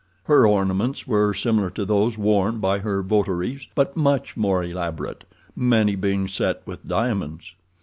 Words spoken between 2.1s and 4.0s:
worn by her votaries, but